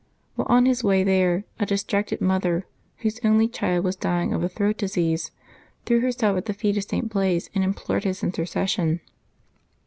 [0.33, 2.65] While on his way there, a distracted mother,
[2.97, 5.29] whose only child was dying of a throat disease,
[5.85, 7.07] threw herself at the feet of St.
[7.07, 9.01] Blase and implored his intercession.